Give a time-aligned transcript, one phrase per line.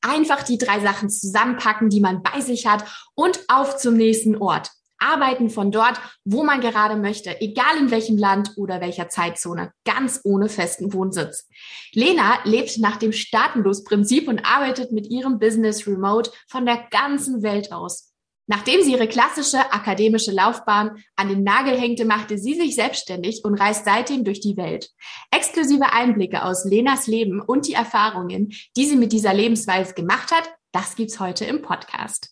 [0.00, 4.70] Einfach die drei Sachen zusammenpacken, die man bei sich hat und auf zum nächsten Ort
[5.00, 10.20] arbeiten von dort, wo man gerade möchte, egal in welchem Land oder welcher Zeitzone, ganz
[10.24, 11.48] ohne festen Wohnsitz.
[11.92, 17.72] Lena lebt nach dem Staatenlos-Prinzip und arbeitet mit ihrem Business remote von der ganzen Welt
[17.72, 18.09] aus.
[18.50, 23.54] Nachdem sie ihre klassische akademische Laufbahn an den Nagel hängte, machte sie sich selbstständig und
[23.54, 24.90] reist seitdem durch die Welt.
[25.30, 30.50] Exklusive Einblicke aus Lenas Leben und die Erfahrungen, die sie mit dieser Lebensweise gemacht hat,
[30.72, 32.30] das gibt's heute im Podcast.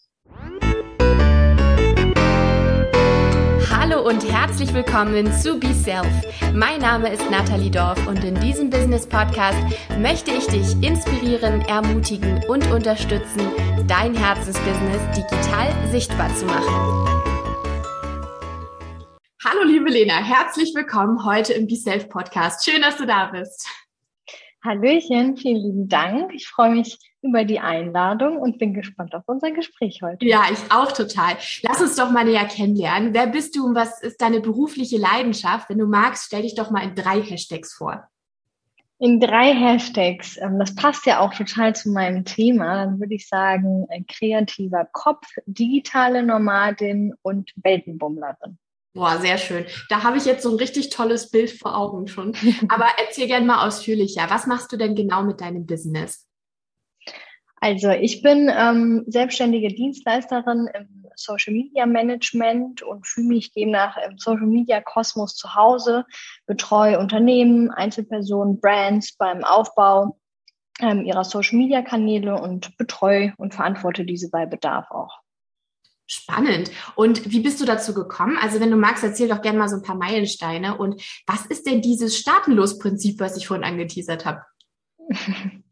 [3.98, 6.06] Hallo und herzlich willkommen zu Be Self.
[6.54, 9.58] Mein Name ist Nathalie Dorf und in diesem Business Podcast
[9.98, 13.40] möchte ich dich inspirieren, ermutigen und unterstützen,
[13.88, 17.08] dein Herzensbusiness digital sichtbar zu machen.
[19.44, 22.64] Hallo liebe Lena, herzlich willkommen heute im Be Self Podcast.
[22.64, 23.66] Schön, dass du da bist.
[24.64, 26.32] Hallöchen, vielen lieben Dank.
[26.34, 30.24] Ich freue mich über die Einladung und bin gespannt auf unser Gespräch heute.
[30.24, 31.36] Ja, ich auch total.
[31.62, 33.12] Lass uns doch mal näher kennenlernen.
[33.14, 35.68] Wer bist du und was ist deine berufliche Leidenschaft?
[35.68, 38.08] Wenn du magst, stell dich doch mal in drei Hashtags vor.
[39.00, 40.36] In drei Hashtags.
[40.38, 42.84] Ähm, das passt ja auch total zu meinem Thema.
[42.84, 48.58] Dann würde ich sagen, ein kreativer Kopf, digitale Nomadin und Weltenbummlerin.
[48.94, 49.64] Boah, sehr schön.
[49.88, 52.32] Da habe ich jetzt so ein richtig tolles Bild vor Augen schon.
[52.68, 54.26] Aber erzähl gerne mal ausführlicher.
[54.28, 56.27] Was machst du denn genau mit deinem Business?
[57.60, 64.18] Also ich bin ähm, selbstständige Dienstleisterin im Social Media Management und fühle mich demnach im
[64.18, 66.04] Social Media Kosmos zu Hause,
[66.46, 70.18] betreue Unternehmen, Einzelpersonen, Brands beim Aufbau
[70.80, 75.20] ähm, ihrer Social Media Kanäle und betreue und verantworte diese bei Bedarf auch.
[76.06, 76.70] Spannend.
[76.94, 78.38] Und wie bist du dazu gekommen?
[78.40, 80.78] Also wenn du magst, erzähl doch gerne mal so ein paar Meilensteine.
[80.78, 84.42] Und was ist denn dieses Staatenlos-Prinzip, was ich vorhin angeteasert habe?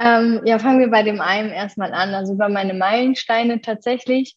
[0.00, 2.14] ähm, ja, fangen wir bei dem einen erstmal an.
[2.14, 4.36] Also bei meine Meilensteine tatsächlich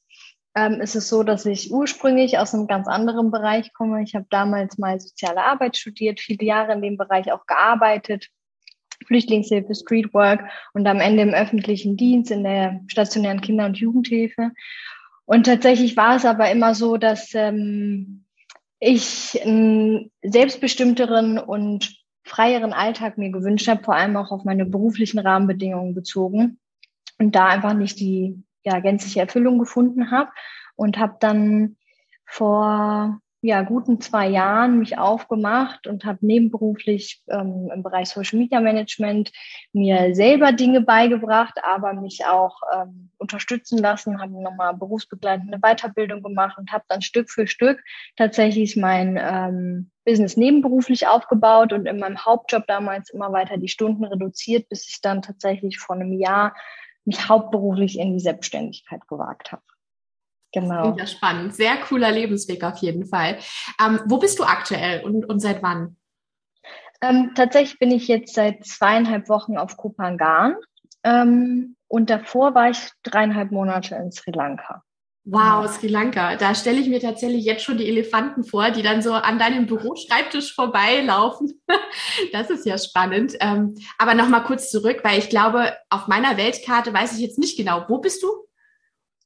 [0.56, 4.04] ähm, ist es so, dass ich ursprünglich aus einem ganz anderen Bereich komme.
[4.04, 8.28] Ich habe damals mal soziale Arbeit studiert, viele Jahre in dem Bereich auch gearbeitet.
[9.08, 10.42] Flüchtlingshilfe, Streetwork
[10.74, 14.52] und am Ende im öffentlichen Dienst in der stationären Kinder- und Jugendhilfe.
[15.26, 18.26] Und tatsächlich war es aber immer so, dass ähm,
[18.80, 25.20] ich einen selbstbestimmteren und freieren Alltag mir gewünscht habe, vor allem auch auf meine beruflichen
[25.20, 26.60] Rahmenbedingungen bezogen
[27.20, 30.32] und da einfach nicht die ja, gänzliche Erfüllung gefunden habe
[30.76, 31.76] und habe dann
[32.26, 38.62] vor ja, guten zwei Jahren mich aufgemacht und habe nebenberuflich ähm, im Bereich Social Media
[38.62, 39.34] Management
[39.74, 46.58] mir selber Dinge beigebracht, aber mich auch ähm, unterstützen lassen, habe nochmal berufsbegleitende Weiterbildung gemacht
[46.58, 47.84] und habe dann Stück für Stück
[48.16, 54.06] tatsächlich mein ähm, Business nebenberuflich aufgebaut und in meinem Hauptjob damals immer weiter die Stunden
[54.06, 56.56] reduziert, bis ich dann tatsächlich vor einem Jahr
[57.04, 59.64] mich hauptberuflich in die Selbstständigkeit gewagt habe.
[60.54, 60.96] Genau.
[60.98, 61.56] Ja, spannend.
[61.56, 63.40] Sehr cooler Lebensweg auf jeden Fall.
[63.84, 65.98] Ähm, wo bist du aktuell und, und seit wann?
[67.02, 70.56] Ähm, tatsächlich bin ich jetzt seit zweieinhalb Wochen auf Kupangan.
[71.04, 74.84] Ähm, und davor war ich dreieinhalb Monate in Sri Lanka.
[75.26, 76.36] Wow, Sri Lanka.
[76.36, 79.66] Da stelle ich mir tatsächlich jetzt schon die Elefanten vor, die dann so an deinem
[79.66, 81.62] Büroschreibtisch vorbeilaufen.
[82.34, 83.34] das ist ja spannend.
[83.40, 87.58] Ähm, aber nochmal kurz zurück, weil ich glaube, auf meiner Weltkarte weiß ich jetzt nicht
[87.58, 87.86] genau.
[87.88, 88.28] Wo bist du?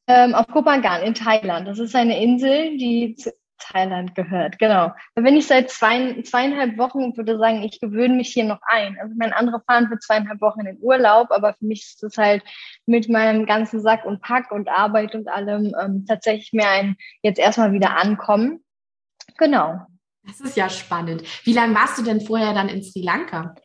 [0.08, 1.68] Ähm, auf Kopangan in Thailand.
[1.68, 4.60] Das ist eine Insel, die zu Thailand gehört.
[4.60, 4.92] Genau.
[5.16, 8.60] Da bin ich seit zwei, zweieinhalb Wochen und würde sagen, ich gewöhne mich hier noch
[8.68, 8.98] ein.
[9.02, 12.18] Also mein andere fahren für zweieinhalb Wochen in den Urlaub, aber für mich ist es
[12.18, 12.44] halt
[12.86, 17.40] mit meinem ganzen Sack und Pack und Arbeit und allem ähm, tatsächlich mehr ein jetzt
[17.40, 18.64] erstmal wieder ankommen.
[19.38, 19.82] Genau.
[20.24, 21.24] Das ist ja spannend.
[21.46, 23.56] Wie lange warst du denn vorher dann in Sri Lanka?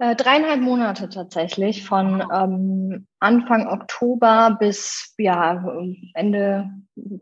[0.00, 5.64] Äh, dreieinhalb Monate tatsächlich, von ähm, Anfang Oktober bis ja
[6.14, 6.70] Ende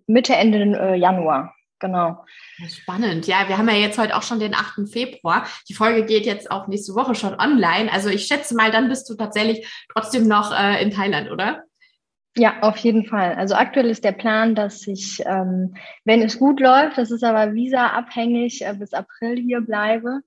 [0.07, 1.55] Mitte Ende äh, Januar.
[1.79, 2.25] Genau.
[2.69, 3.27] Spannend.
[3.27, 4.89] Ja, wir haben ja jetzt heute auch schon den 8.
[4.91, 5.47] Februar.
[5.69, 7.93] Die Folge geht jetzt auch nächste Woche schon online.
[7.93, 11.65] Also ich schätze mal, dann bist du tatsächlich trotzdem noch äh, in Thailand, oder?
[12.35, 13.35] Ja, auf jeden Fall.
[13.35, 15.75] Also aktuell ist der Plan, dass ich, ähm,
[16.05, 20.21] wenn es gut läuft, das ist aber visa-abhängig, äh, bis April hier bleibe.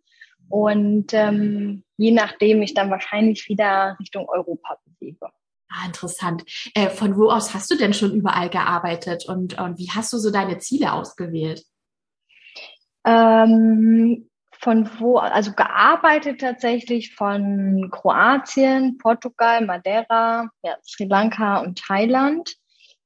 [0.50, 5.28] Und ähm, je nachdem ich dann wahrscheinlich wieder Richtung Europa bewege.
[5.70, 6.46] Ah, interessant.
[6.74, 10.18] Äh, von wo aus hast du denn schon überall gearbeitet und, und wie hast du
[10.18, 11.64] so deine Ziele ausgewählt?
[13.06, 14.30] Ähm,
[14.62, 22.56] von wo, also gearbeitet tatsächlich von Kroatien, Portugal, Madeira, ja, Sri Lanka und Thailand.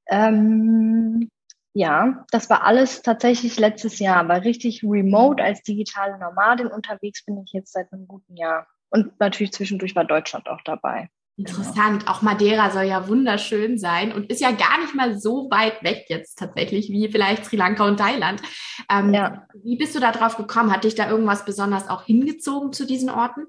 [0.07, 1.29] Ähm,
[1.73, 7.41] ja, das war alles tatsächlich letztes Jahr, aber richtig remote als digitale Nomadin unterwegs bin
[7.43, 8.67] ich jetzt seit einem guten Jahr.
[8.93, 11.09] Und natürlich zwischendurch war Deutschland auch dabei.
[11.35, 12.07] Interessant.
[12.07, 16.05] Auch Madeira soll ja wunderschön sein und ist ja gar nicht mal so weit weg
[16.09, 18.39] jetzt tatsächlich wie vielleicht Sri Lanka und Thailand.
[18.91, 19.47] Ähm, ja.
[19.63, 20.71] Wie bist du da drauf gekommen?
[20.71, 23.47] Hat dich da irgendwas besonders auch hingezogen zu diesen Orten?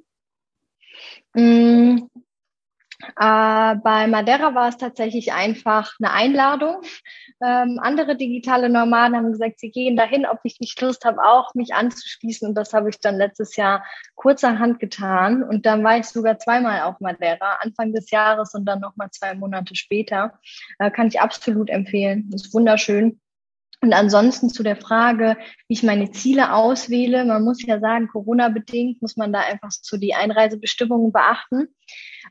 [3.01, 6.83] Äh, bei Madeira war es tatsächlich einfach eine Einladung.
[7.43, 11.55] Ähm, andere digitale Nomaden haben gesagt, sie gehen dahin, ob ich nicht Lust habe, auch
[11.55, 12.49] mich anzuschließen.
[12.49, 15.43] Und das habe ich dann letztes Jahr kurzerhand getan.
[15.43, 19.35] Und dann war ich sogar zweimal auf Madeira, Anfang des Jahres und dann nochmal zwei
[19.35, 20.39] Monate später.
[20.79, 22.31] Äh, kann ich absolut empfehlen.
[22.33, 23.21] Ist wunderschön.
[23.81, 25.37] Und ansonsten zu der Frage,
[25.69, 27.25] wie ich meine Ziele auswähle.
[27.25, 31.69] Man muss ja sagen, Corona-bedingt muss man da einfach so die Einreisebestimmungen beachten.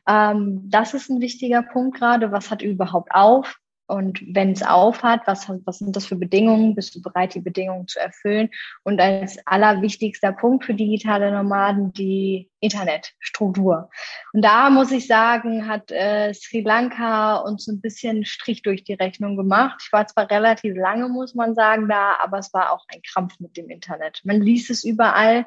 [0.08, 2.32] Ähm, das ist ein wichtiger Punkt gerade.
[2.32, 3.56] Was hat überhaupt auf?
[3.86, 6.74] Und wenn es aufhat, was, was sind das für Bedingungen?
[6.74, 8.48] Bist du bereit, die Bedingungen zu erfüllen?
[8.82, 13.90] Und als allerwichtigster Punkt für digitale Nomaden die Internetstruktur.
[14.32, 18.94] Und da muss ich sagen, hat äh, Sri Lanka uns ein bisschen Strich durch die
[18.94, 19.82] Rechnung gemacht.
[19.84, 23.38] Ich war zwar relativ lange, muss man sagen, da, aber es war auch ein Krampf
[23.38, 24.22] mit dem Internet.
[24.24, 25.44] Man liest es überall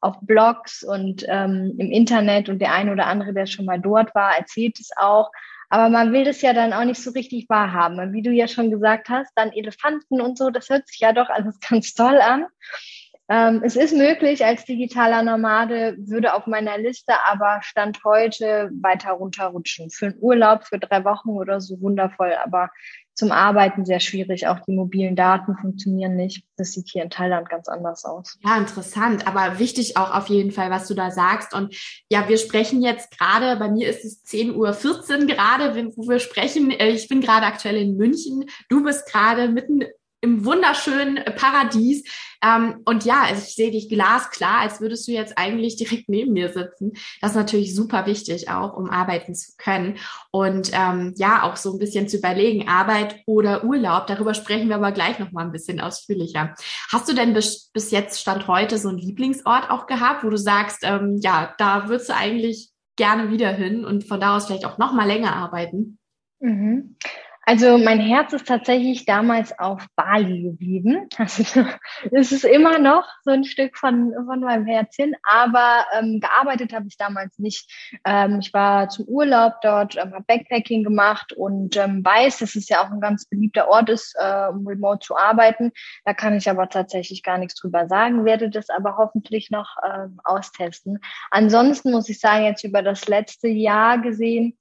[0.00, 4.14] auf Blogs und ähm, im Internet und der eine oder andere, der schon mal dort
[4.14, 5.30] war, erzählt es auch.
[5.70, 7.98] Aber man will das ja dann auch nicht so richtig wahrhaben.
[8.00, 11.12] Und wie du ja schon gesagt hast, dann Elefanten und so, das hört sich ja
[11.12, 12.46] doch alles ganz toll an.
[13.30, 19.12] Ähm, es ist möglich als digitaler Nomade, würde auf meiner Liste aber Stand heute weiter
[19.12, 19.90] runterrutschen.
[19.90, 22.70] Für einen Urlaub für drei Wochen oder so wundervoll, aber
[23.14, 24.46] zum Arbeiten sehr schwierig.
[24.46, 26.44] Auch die mobilen Daten funktionieren nicht.
[26.56, 28.38] Das sieht hier in Thailand ganz anders aus.
[28.44, 31.54] Ja, interessant, aber wichtig auch auf jeden Fall, was du da sagst.
[31.54, 31.74] Und
[32.10, 36.70] ja, wir sprechen jetzt gerade, bei mir ist es 10.14 Uhr gerade, wo wir sprechen.
[36.70, 38.46] Äh, ich bin gerade aktuell in München.
[38.68, 39.84] Du bist gerade mitten
[40.20, 42.04] im wunderschönen Paradies.
[42.42, 46.32] Ähm, und ja, also ich sehe dich glasklar, als würdest du jetzt eigentlich direkt neben
[46.32, 46.92] mir sitzen.
[47.20, 49.98] Das ist natürlich super wichtig auch, um arbeiten zu können.
[50.30, 54.06] Und ähm, ja, auch so ein bisschen zu überlegen, Arbeit oder Urlaub.
[54.06, 56.54] Darüber sprechen wir aber gleich noch mal ein bisschen ausführlicher.
[56.92, 60.38] Hast du denn bis, bis jetzt Stand heute so einen Lieblingsort auch gehabt, wo du
[60.38, 64.66] sagst, ähm, ja, da würdest du eigentlich gerne wieder hin und von da aus vielleicht
[64.66, 65.98] auch noch mal länger arbeiten?
[66.40, 66.96] Mhm.
[67.50, 71.08] Also mein Herz ist tatsächlich damals auf Bali geblieben.
[71.18, 71.66] Also
[72.12, 76.86] es ist immer noch so ein Stück von, von meinem Herzchen, aber ähm, gearbeitet habe
[76.86, 77.68] ich damals nicht.
[78.04, 82.68] Ähm, ich war zum Urlaub dort, ähm, habe Backpacking gemacht und ähm, weiß, dass es
[82.68, 85.72] ja auch ein ganz beliebter Ort ist, äh, um remote zu arbeiten.
[86.04, 90.20] Da kann ich aber tatsächlich gar nichts drüber sagen, werde das aber hoffentlich noch ähm,
[90.22, 91.00] austesten.
[91.32, 94.56] Ansonsten muss ich sagen, jetzt über das letzte Jahr gesehen,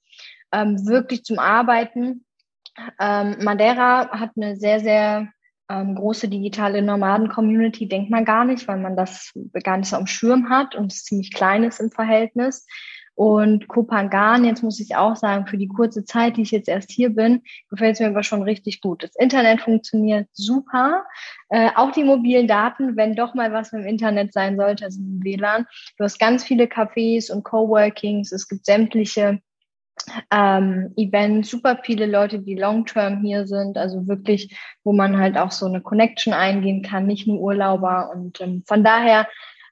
[0.52, 2.26] ähm, wirklich zum Arbeiten
[3.00, 5.30] ähm, Madeira hat eine sehr, sehr
[5.70, 9.32] ähm, große digitale Nomaden-Community, denkt man gar nicht, weil man das
[9.64, 12.66] gar nicht so am Schirm hat und es ziemlich klein ist im Verhältnis.
[13.20, 16.90] Und Kopangan, jetzt muss ich auch sagen, für die kurze Zeit, die ich jetzt erst
[16.90, 19.04] hier bin, gefällt es mir aber schon richtig gut.
[19.04, 21.04] Das Internet funktioniert super.
[21.50, 25.22] Äh, auch die mobilen Daten, wenn doch mal was im Internet sein sollte, also im
[25.22, 25.66] WLAN.
[25.98, 28.32] Du hast ganz viele Cafés und Coworkings.
[28.32, 29.42] Es gibt sämtliche
[30.32, 35.52] ähm, Events, super viele Leute, die long-term hier sind, also wirklich, wo man halt auch
[35.52, 38.12] so eine Connection eingehen kann, nicht nur Urlauber.
[38.14, 39.28] Und ähm, von daher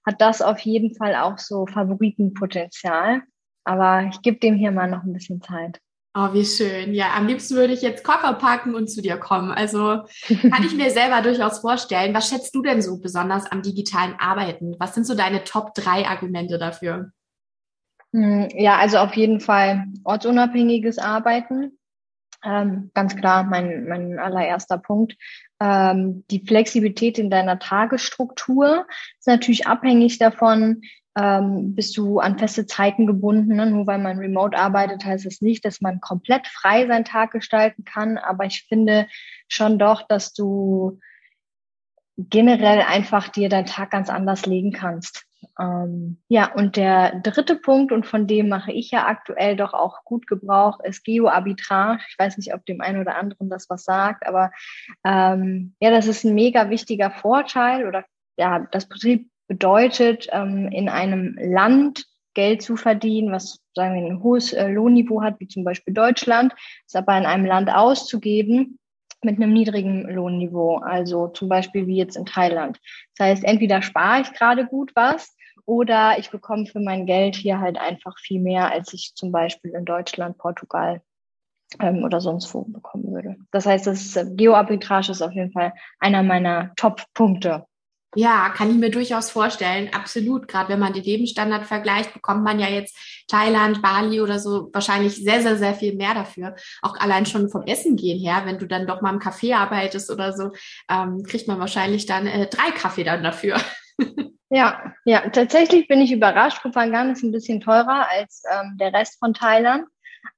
[0.06, 3.22] hat das auf jeden Fall auch so Favoritenpotenzial.
[3.64, 5.80] Aber ich gebe dem hier mal noch ein bisschen Zeit.
[6.20, 6.96] Oh, wie schön.
[6.96, 9.52] Ja, am liebsten würde ich jetzt Koffer packen und zu dir kommen.
[9.52, 10.02] Also
[10.50, 12.16] kann ich mir selber durchaus vorstellen.
[12.16, 14.76] Was schätzt du denn so besonders am digitalen Arbeiten?
[14.80, 17.12] Was sind so deine Top drei Argumente dafür?
[18.18, 21.78] Hm, ja, also auf jeden Fall ortsunabhängiges Arbeiten.
[22.44, 25.16] Ähm, ganz klar, mein, mein allererster Punkt.
[25.60, 28.88] Ähm, die Flexibilität in deiner Tagesstruktur
[29.20, 30.82] ist natürlich abhängig davon,
[31.16, 33.56] ähm, bist du an feste Zeiten gebunden.
[33.56, 33.68] Ne?
[33.68, 37.30] Nur weil man remote arbeitet, heißt es das nicht, dass man komplett frei seinen Tag
[37.30, 38.18] gestalten kann.
[38.18, 39.08] Aber ich finde
[39.48, 41.00] schon doch, dass du
[42.18, 45.27] generell einfach dir deinen Tag ganz anders legen kannst.
[45.60, 50.04] Ähm, ja, und der dritte Punkt, und von dem mache ich ja aktuell doch auch
[50.04, 52.02] gut Gebrauch, ist Geoarbitrage.
[52.10, 54.52] Ich weiß nicht, ob dem einen oder anderen das was sagt, aber
[55.04, 58.06] ähm, ja, das ist ein mega wichtiger Vorteil oder
[58.38, 64.22] ja, das Prinzip bedeutet, ähm, in einem Land Geld zu verdienen, was sagen wir ein
[64.22, 66.54] hohes äh, Lohnniveau hat, wie zum Beispiel Deutschland,
[66.86, 68.78] es aber in einem Land auszugeben,
[69.24, 72.80] mit einem niedrigen Lohnniveau, also zum Beispiel wie jetzt in Thailand.
[73.16, 75.36] Das heißt, entweder spare ich gerade gut was
[75.68, 79.72] oder ich bekomme für mein Geld hier halt einfach viel mehr, als ich zum Beispiel
[79.72, 81.02] in Deutschland, Portugal
[81.80, 83.36] ähm, oder sonst wo bekommen würde.
[83.52, 87.66] Das heißt, das Geoarbitrage ist auf jeden Fall einer meiner Top-Punkte.
[88.16, 89.90] Ja, kann ich mir durchaus vorstellen.
[89.94, 90.48] Absolut.
[90.48, 92.98] Gerade wenn man den Lebensstandard vergleicht, bekommt man ja jetzt
[93.28, 96.56] Thailand, Bali oder so wahrscheinlich sehr, sehr, sehr viel mehr dafür.
[96.82, 100.10] Auch allein schon vom Essen gehen her, wenn du dann doch mal im Café arbeitest
[100.10, 100.52] oder so,
[100.90, 103.58] ähm, kriegt man wahrscheinlich dann äh, drei Kaffee dann dafür.
[104.50, 106.62] Ja, ja, tatsächlich bin ich überrascht.
[106.62, 109.86] Kopangan ist ein bisschen teurer als ähm, der Rest von Thailand.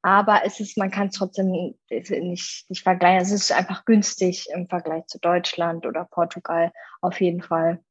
[0.01, 3.21] Aber es ist, man kann es trotzdem nicht, nicht vergleichen.
[3.21, 7.83] Es ist einfach günstig im Vergleich zu Deutschland oder Portugal auf jeden Fall.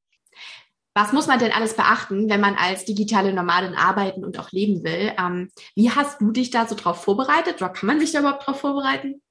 [0.95, 4.83] Was muss man denn alles beachten, wenn man als digitale Nomadin arbeiten und auch leben
[4.83, 5.13] will?
[5.19, 8.47] Ähm, wie hast du dich da so drauf vorbereitet oder kann man sich da überhaupt
[8.47, 9.23] drauf vorbereiten?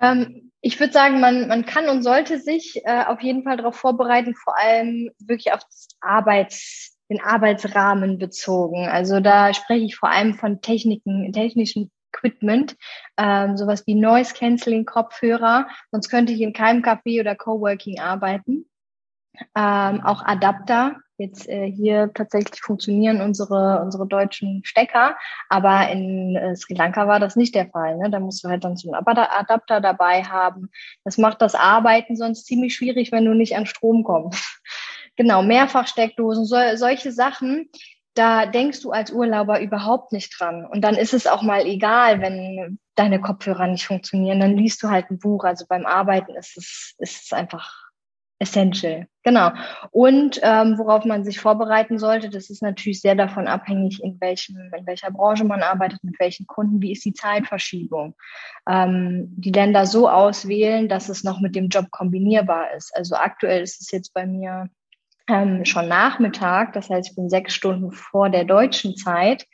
[0.00, 3.76] Ähm, ich würde sagen, man, man kann und sollte sich äh, auf jeden Fall darauf
[3.76, 8.88] vorbereiten, vor allem wirklich auf das Arbeits, den Arbeitsrahmen bezogen.
[8.88, 12.76] Also da spreche ich vor allem von Techniken, technischen Equipment,
[13.16, 15.68] ähm, sowas wie Noise Cancelling Kopfhörer.
[15.92, 18.66] Sonst könnte ich in keinem Café oder Coworking arbeiten.
[19.54, 20.96] Ähm, auch Adapter.
[21.18, 25.16] Jetzt äh, hier tatsächlich funktionieren unsere unsere deutschen Stecker,
[25.48, 27.96] aber in äh, Sri Lanka war das nicht der Fall.
[27.96, 28.10] Ne?
[28.10, 30.70] Da musst du halt dann so einen Adapter dabei haben.
[31.04, 34.44] Das macht das Arbeiten sonst ziemlich schwierig, wenn du nicht an Strom kommst.
[35.18, 37.70] Genau, Mehrfachsteckdosen, so, solche Sachen,
[38.12, 40.66] da denkst du als Urlauber überhaupt nicht dran.
[40.66, 44.90] Und dann ist es auch mal egal, wenn deine Kopfhörer nicht funktionieren, dann liest du
[44.90, 45.44] halt ein Buch.
[45.44, 47.85] Also beim Arbeiten ist es, ist es einfach
[48.38, 49.06] essential.
[49.22, 49.50] Genau.
[49.90, 54.56] Und ähm, worauf man sich vorbereiten sollte, das ist natürlich sehr davon abhängig, in welchem,
[54.76, 58.14] in welcher Branche man arbeitet, mit welchen Kunden, wie ist die Zeitverschiebung.
[58.68, 62.94] Ähm, die Länder so auswählen, dass es noch mit dem Job kombinierbar ist.
[62.94, 64.68] Also aktuell ist es jetzt bei mir
[65.28, 66.72] ähm, schon Nachmittag.
[66.74, 69.46] Das heißt, ich bin sechs Stunden vor der deutschen Zeit.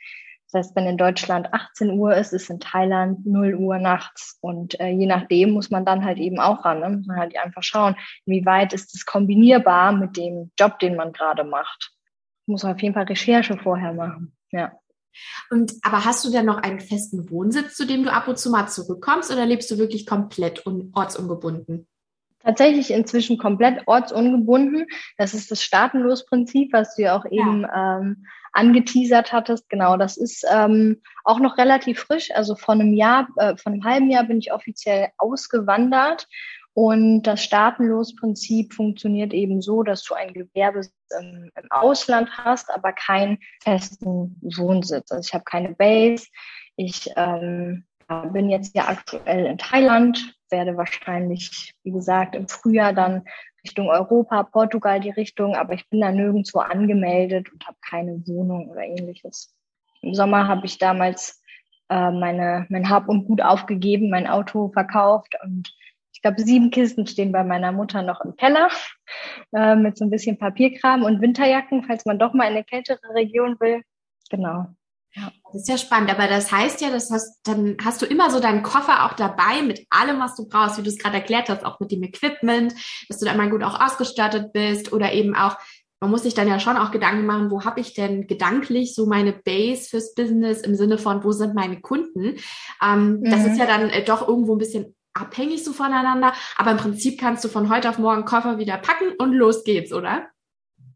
[0.53, 4.37] Das heißt, wenn in Deutschland 18 Uhr ist, ist in Thailand 0 Uhr nachts.
[4.39, 6.79] Und äh, je nachdem muss man dann halt eben auch ran.
[6.79, 6.89] Ne?
[6.89, 7.95] Muss man halt einfach schauen,
[8.25, 11.91] inwieweit ist es kombinierbar mit dem Job, den man gerade macht.
[12.45, 14.35] Muss auf jeden Fall Recherche vorher machen.
[14.51, 14.73] Ja.
[15.49, 18.51] Und aber hast du denn noch einen festen Wohnsitz, zu dem du ab und zu
[18.51, 21.87] mal zurückkommst, oder lebst du wirklich komplett ortsungebunden?
[22.43, 24.85] tatsächlich inzwischen komplett ortsungebunden.
[25.17, 29.69] Das ist das Staatenlos-Prinzip, was du ja auch eben ähm, angeteasert hattest.
[29.69, 32.31] Genau, das ist ähm, auch noch relativ frisch.
[32.33, 36.27] Also von einem Jahr, äh, von einem halben Jahr bin ich offiziell ausgewandert.
[36.75, 40.81] Und das Staatenlos-Prinzip funktioniert eben so, dass du ein Gewerbe
[41.19, 45.11] im, im Ausland hast, aber keinen festen Wohnsitz.
[45.11, 46.25] Also ich habe keine Base.
[46.75, 47.85] Ich ähm,
[48.31, 53.23] bin jetzt ja aktuell in Thailand, werde wahrscheinlich, wie gesagt, im Frühjahr dann
[53.63, 58.69] Richtung Europa, Portugal die Richtung, aber ich bin da nirgendwo angemeldet und habe keine Wohnung
[58.69, 59.55] oder ähnliches.
[60.01, 61.41] Im Sommer habe ich damals
[61.89, 65.73] äh, meine, mein Hab und Gut aufgegeben, mein Auto verkauft und
[66.13, 68.69] ich glaube, sieben Kisten stehen bei meiner Mutter noch im Keller
[69.53, 73.13] äh, mit so ein bisschen Papierkram und Winterjacken, falls man doch mal in eine kältere
[73.13, 73.81] Region will.
[74.29, 74.67] Genau.
[75.15, 78.31] Ja, das ist ja spannend, aber das heißt ja, das hast, dann hast du immer
[78.31, 81.49] so deinen Koffer auch dabei mit allem, was du brauchst, wie du es gerade erklärt
[81.49, 82.73] hast, auch mit dem Equipment,
[83.07, 85.55] dass du da immer gut auch ausgestattet bist oder eben auch,
[85.99, 89.05] man muss sich dann ja schon auch Gedanken machen, wo habe ich denn gedanklich so
[89.05, 92.37] meine Base fürs Business im Sinne von, wo sind meine Kunden?
[92.83, 93.29] Ähm, mhm.
[93.29, 97.19] Das ist ja dann äh, doch irgendwo ein bisschen abhängig so voneinander, aber im Prinzip
[97.19, 100.27] kannst du von heute auf morgen Koffer wieder packen und los geht's, oder?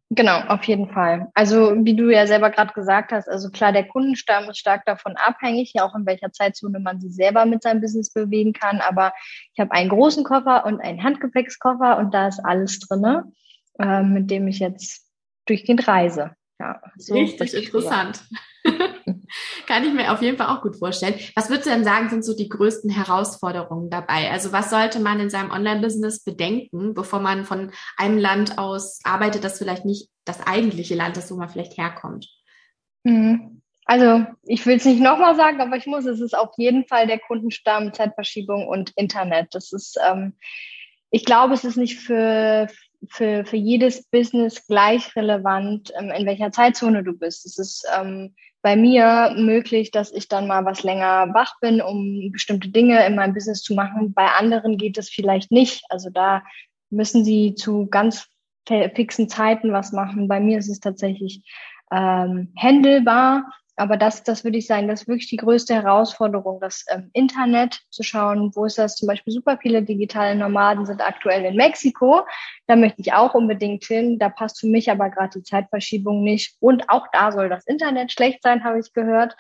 [0.10, 1.28] Genau, auf jeden Fall.
[1.34, 5.18] Also wie du ja selber gerade gesagt hast, also klar, der Kundenstamm ist stark davon
[5.18, 8.80] abhängig, ja auch in welcher Zeitzone man sich selber mit seinem Business bewegen kann.
[8.80, 9.12] Aber
[9.54, 13.26] ich habe einen großen Koffer und einen Handgepäckskoffer und da ist alles drinne,
[13.80, 15.06] äh, mit dem ich jetzt
[15.46, 16.32] durchgehend reise.
[16.60, 18.24] Ja, so richtig interessant.
[19.66, 21.16] Kann ich mir auf jeden Fall auch gut vorstellen.
[21.36, 24.32] Was würdest du denn sagen, sind so die größten Herausforderungen dabei?
[24.32, 29.44] Also was sollte man in seinem Online-Business bedenken, bevor man von einem Land aus arbeitet,
[29.44, 32.28] das vielleicht nicht das eigentliche Land ist, wo man vielleicht herkommt?
[33.04, 33.62] Mhm.
[33.88, 37.08] Also ich will es nicht nochmal sagen, aber ich muss, es ist auf jeden Fall
[37.08, 39.56] der Kundenstamm, Zeitverschiebung und Internet.
[39.56, 40.34] Das ist, ähm,
[41.10, 42.68] ich glaube, es ist nicht für,
[43.10, 47.46] für, für jedes Business gleich relevant, ähm, in welcher Zeitzone du bist.
[47.46, 48.36] Es ist ähm,
[48.68, 53.16] bei mir möglich, dass ich dann mal was länger wach bin, um bestimmte Dinge in
[53.16, 54.14] meinem Business zu machen.
[54.14, 55.86] Bei anderen geht es vielleicht nicht.
[55.88, 56.44] Also da
[56.90, 58.28] müssen sie zu ganz
[58.68, 60.28] fixen Zeiten was machen.
[60.28, 61.50] Bei mir ist es tatsächlich
[61.94, 63.46] ähm, händelbar
[63.78, 67.80] aber das, das würde ich sagen, das ist wirklich die größte Herausforderung, das ähm, Internet
[67.92, 72.26] zu schauen, wo ist das zum Beispiel super viele digitale Nomaden sind aktuell in Mexiko.
[72.66, 74.18] Da möchte ich auch unbedingt hin.
[74.18, 76.56] Da passt für mich aber gerade die Zeitverschiebung nicht.
[76.60, 79.38] Und auch da soll das Internet schlecht sein, habe ich gehört.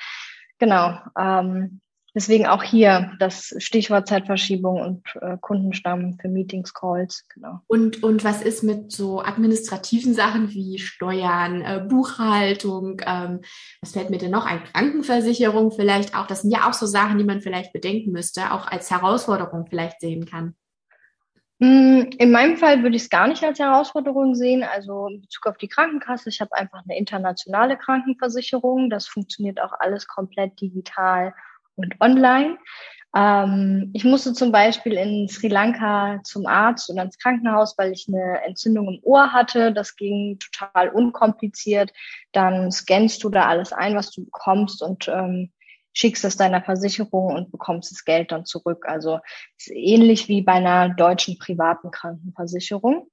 [0.59, 0.99] Genau.
[1.17, 1.81] Ähm,
[2.17, 7.59] deswegen auch hier das Stichwort Zeitverschiebung und äh, Kundenstamm für Meetings, Calls, genau.
[7.67, 13.01] Und, und was ist mit so administrativen Sachen wie Steuern, äh, Buchhaltung?
[13.05, 13.41] Ähm,
[13.81, 14.63] was fällt mir denn noch ein?
[14.63, 16.25] Krankenversicherung vielleicht auch.
[16.25, 20.01] Das sind ja auch so Sachen, die man vielleicht bedenken müsste, auch als Herausforderung vielleicht
[20.01, 20.55] sehen kann.
[21.59, 24.63] Mm, in meinem Fall würde ich es gar nicht als Herausforderung sehen.
[24.63, 28.89] Also in Bezug auf die Krankenkasse, ich habe einfach eine internationale Krankenversicherung.
[28.89, 31.35] Das funktioniert auch alles komplett digital
[31.77, 32.57] und online.
[33.15, 38.07] Ähm, ich musste zum Beispiel in Sri Lanka zum Arzt und ans Krankenhaus, weil ich
[38.07, 39.71] eine Entzündung im Ohr hatte.
[39.71, 41.91] Das ging total unkompliziert.
[42.33, 45.51] Dann scannst du da alles ein, was du bekommst und ähm,
[45.93, 48.85] schickst es deiner Versicherung und bekommst das Geld dann zurück.
[48.87, 49.19] Also
[49.69, 53.09] ähnlich wie bei einer deutschen privaten Krankenversicherung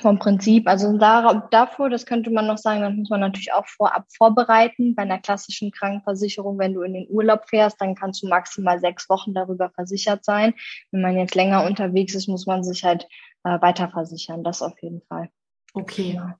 [0.00, 0.66] vom Prinzip.
[0.66, 4.94] Also da, davor, das könnte man noch sagen, das muss man natürlich auch vorab vorbereiten.
[4.94, 9.08] Bei einer klassischen Krankenversicherung, wenn du in den Urlaub fährst, dann kannst du maximal sechs
[9.08, 10.54] Wochen darüber versichert sein.
[10.90, 13.06] Wenn man jetzt länger unterwegs ist, muss man sich halt
[13.44, 14.42] äh, weiter versichern.
[14.44, 15.28] Das auf jeden Fall.
[15.74, 16.12] Okay.
[16.12, 16.32] Genau.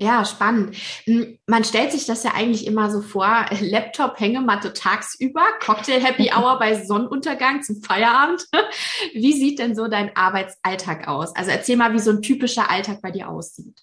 [0.00, 0.76] Ja, spannend.
[1.04, 6.30] Hm, man stellt sich das ja eigentlich immer so vor, Laptop, Hängematte tagsüber, Cocktail Happy
[6.36, 8.46] Hour bei Sonnenuntergang zum Feierabend.
[9.12, 11.34] Wie sieht denn so dein Arbeitsalltag aus?
[11.34, 13.74] Also erzähl mal, wie so ein typischer Alltag bei dir aussieht.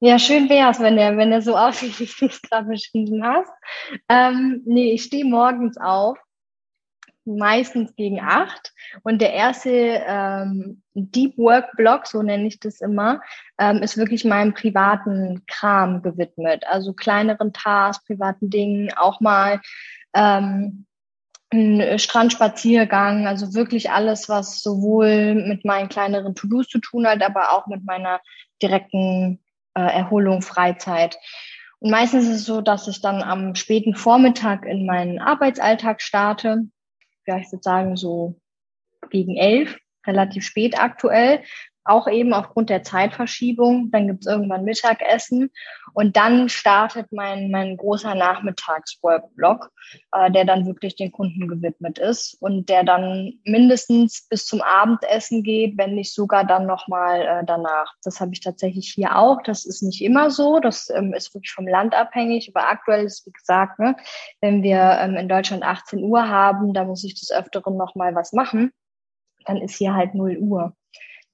[0.00, 3.24] Ja, schön wäre es, wenn der, wenn der so aussieht, wie du es gerade beschrieben
[3.24, 3.50] hast.
[4.10, 6.18] Ähm, nee, ich stehe morgens auf,
[7.24, 8.72] meistens gegen acht.
[9.02, 9.70] Und der erste
[10.06, 13.20] ähm, Deep Work Block, so nenne ich das immer,
[13.58, 16.64] ähm, ist wirklich meinem privaten Kram gewidmet.
[16.68, 19.60] Also kleineren Tasks, privaten Dingen, auch mal
[20.14, 20.86] ähm,
[21.52, 27.52] ein Strandspaziergang, also wirklich alles, was sowohl mit meinen kleineren To-Dos zu tun hat, aber
[27.52, 28.20] auch mit meiner
[28.60, 29.40] direkten
[29.74, 31.16] äh, Erholung, Freizeit.
[31.78, 36.64] Und meistens ist es so, dass ich dann am späten Vormittag in meinen Arbeitsalltag starte
[37.26, 38.40] ja, ich würde sagen, so
[39.10, 39.76] gegen elf,
[40.06, 41.42] relativ spät aktuell.
[41.84, 43.90] Auch eben aufgrund der Zeitverschiebung.
[43.90, 45.50] Dann gibt's irgendwann Mittagessen.
[45.92, 49.70] Und dann startet mein, mein großer Nachmittags-Workblock,
[50.12, 55.42] äh, der dann wirklich den Kunden gewidmet ist und der dann mindestens bis zum Abendessen
[55.42, 57.94] geht, wenn nicht sogar dann nochmal äh, danach.
[58.02, 59.42] Das habe ich tatsächlich hier auch.
[59.42, 60.58] Das ist nicht immer so.
[60.60, 62.50] Das ähm, ist wirklich vom Land abhängig.
[62.54, 63.94] Aber aktuell ist, wie gesagt, ne,
[64.40, 68.32] wenn wir ähm, in Deutschland 18 Uhr haben, da muss ich des Öfteren nochmal was
[68.32, 68.72] machen.
[69.44, 70.74] Dann ist hier halt 0 Uhr.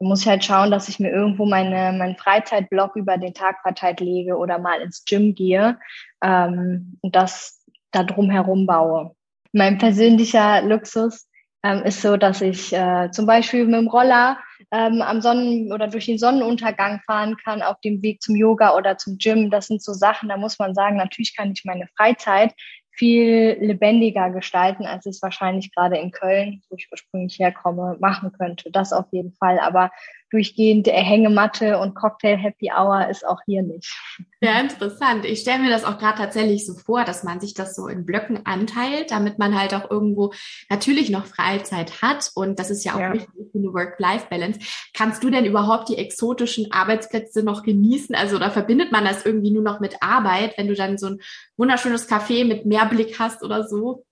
[0.02, 4.00] Muss ich halt schauen, dass ich mir irgendwo meine, meinen Freizeitblock über den Tag verteilt
[4.00, 5.78] lege oder mal ins Gym gehe
[6.22, 9.14] ähm, und das da drum herum baue.
[9.52, 11.28] Mein persönlicher Luxus
[11.62, 14.38] ähm, ist so, dass ich äh, zum Beispiel mit dem Roller
[14.70, 18.96] ähm, am Sonnen- oder durch den Sonnenuntergang fahren kann auf dem Weg zum Yoga oder
[18.96, 19.50] zum Gym.
[19.50, 22.54] Das sind so Sachen, da muss man sagen, natürlich kann ich meine Freizeit
[22.92, 28.70] viel lebendiger gestalten, als es wahrscheinlich gerade in Köln, wo ich ursprünglich herkomme, machen könnte.
[28.70, 29.59] Das auf jeden Fall.
[29.59, 29.90] Aber
[30.30, 33.92] durchgehend Hängematte und Cocktail Happy Hour ist auch hier nicht.
[34.40, 35.26] Ja, interessant.
[35.26, 38.06] Ich stelle mir das auch gerade tatsächlich so vor, dass man sich das so in
[38.06, 40.32] Blöcken anteilt, damit man halt auch irgendwo
[40.70, 42.30] natürlich noch Freizeit hat.
[42.34, 43.12] Und das ist ja auch ja.
[43.12, 44.60] wichtig für eine Work-Life-Balance.
[44.94, 48.14] Kannst du denn überhaupt die exotischen Arbeitsplätze noch genießen?
[48.14, 51.20] Also, oder verbindet man das irgendwie nur noch mit Arbeit, wenn du dann so ein
[51.56, 54.06] wunderschönes Café mit Meerblick hast oder so?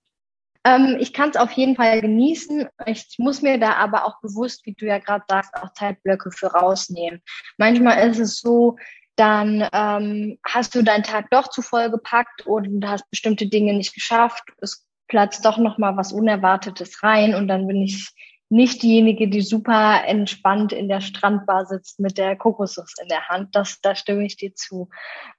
[0.68, 2.68] Ähm, ich kann es auf jeden Fall genießen.
[2.86, 6.48] Ich muss mir da aber auch bewusst, wie du ja gerade sagst, auch Zeitblöcke für
[6.48, 7.22] rausnehmen.
[7.56, 8.76] Manchmal ist es so,
[9.16, 13.72] dann ähm, hast du deinen Tag doch zu voll gepackt oder du hast bestimmte Dinge
[13.74, 14.44] nicht geschafft.
[14.60, 18.10] Es platzt doch noch mal was Unerwartetes rein und dann bin ich
[18.50, 23.54] nicht diejenige, die super entspannt in der Strandbar sitzt mit der Kokosnuss in der Hand.
[23.54, 24.88] Das, da stimme ich dir zu.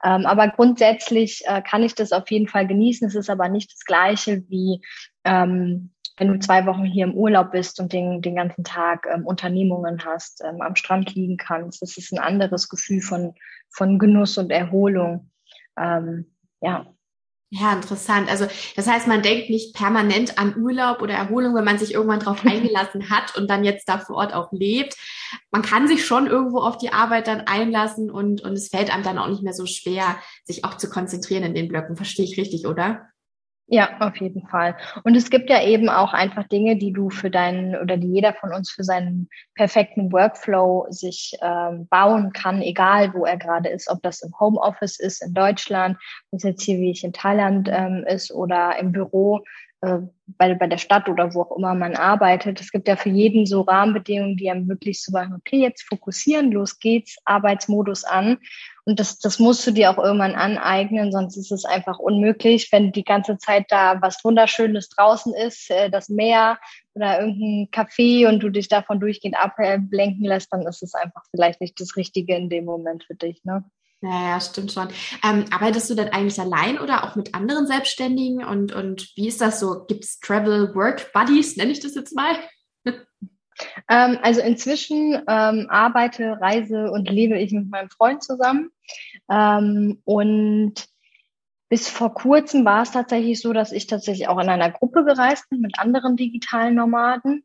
[0.04, 3.08] Ähm, aber grundsätzlich äh, kann ich das auf jeden Fall genießen.
[3.08, 4.82] Es ist aber nicht das Gleiche wie
[5.24, 9.26] ähm, wenn du zwei Wochen hier im Urlaub bist und den, den ganzen Tag ähm,
[9.26, 11.82] Unternehmungen hast, ähm, am Strand liegen kannst.
[11.82, 13.36] Das ist ein anderes Gefühl von,
[13.70, 15.32] von Genuss und Erholung.
[15.78, 16.94] Ähm, ja,
[17.52, 18.30] ja, interessant.
[18.30, 22.20] Also das heißt, man denkt nicht permanent an Urlaub oder Erholung, wenn man sich irgendwann
[22.20, 24.96] darauf eingelassen hat und dann jetzt da vor Ort auch lebt.
[25.50, 29.04] Man kann sich schon irgendwo auf die Arbeit dann einlassen und, und es fällt einem
[29.04, 31.96] dann auch nicht mehr so schwer, sich auch zu konzentrieren in den Blöcken.
[31.96, 33.10] Verstehe ich richtig, oder?
[33.72, 34.76] Ja, auf jeden Fall.
[35.04, 38.34] Und es gibt ja eben auch einfach Dinge, die du für deinen oder die jeder
[38.34, 43.88] von uns für seinen perfekten Workflow sich ähm, bauen kann, egal wo er gerade ist,
[43.88, 45.98] ob das im Homeoffice ist in Deutschland,
[46.32, 49.44] ob jetzt hier wie ich in Thailand ähm, ist oder im Büro.
[49.82, 52.60] Äh, bei, bei der Stadt oder wo auch immer man arbeitet.
[52.60, 56.52] Es gibt ja für jeden so Rahmenbedingungen, die einem wirklich so sagen, okay, jetzt fokussieren,
[56.52, 58.40] los geht's, Arbeitsmodus an.
[58.86, 62.92] Und das, das musst du dir auch irgendwann aneignen, sonst ist es einfach unmöglich, wenn
[62.92, 66.60] die ganze Zeit da was Wunderschönes draußen ist, äh, das Meer
[66.94, 71.62] oder irgendein Café und du dich davon durchgehend ablenken lässt, dann ist es einfach vielleicht
[71.62, 73.44] nicht das Richtige in dem Moment für dich.
[73.46, 73.64] Ne?
[74.02, 74.88] Ja, stimmt schon.
[75.24, 78.46] Ähm, arbeitest du denn eigentlich allein oder auch mit anderen Selbstständigen?
[78.46, 79.86] Und, und wie ist das so?
[79.88, 82.36] Gibt es Travel Work Buddies, nenne ich das jetzt mal?
[83.90, 88.72] Ähm, also inzwischen ähm, arbeite, reise und lebe ich mit meinem Freund zusammen.
[89.30, 90.88] Ähm, und
[91.70, 95.50] bis vor kurzem war es tatsächlich so, dass ich tatsächlich auch in einer Gruppe gereist
[95.50, 97.44] bin mit anderen digitalen Nomaden.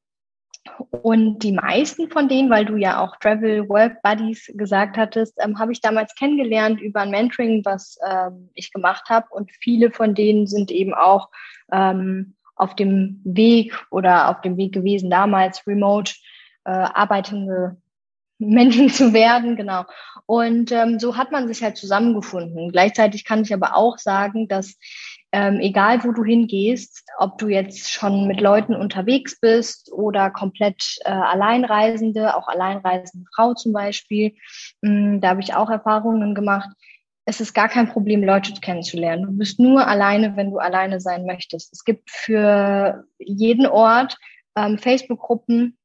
[0.91, 5.59] Und die meisten von denen, weil du ja auch Travel Work Buddies gesagt hattest, ähm,
[5.59, 9.27] habe ich damals kennengelernt über ein Mentoring, was ähm, ich gemacht habe.
[9.31, 11.29] Und viele von denen sind eben auch
[11.71, 16.15] ähm, auf dem Weg oder auf dem Weg gewesen, damals remote
[16.65, 17.77] äh, arbeitende
[18.39, 19.85] Menschen zu werden, genau.
[20.27, 22.73] Und ähm, so hat man sich halt zusammengefunden.
[22.73, 24.79] Gleichzeitig kann ich aber auch sagen, dass
[25.35, 30.97] ähm, egal wo du hingehst, ob du jetzt schon mit Leuten unterwegs bist oder komplett
[31.05, 34.37] äh, Alleinreisende, auch alleinreisende Frau zum Beispiel,
[34.83, 36.71] mh, hm, da habe ich auch Erfahrungen gemacht.
[37.25, 39.25] Es ist gar kein Problem, Leute kennenzulernen.
[39.25, 41.73] Du bist nur alleine, wenn du alleine sein möchtest.
[41.73, 44.17] Es gibt für jeden Ort
[44.55, 45.77] ähm, Facebook-Gruppen,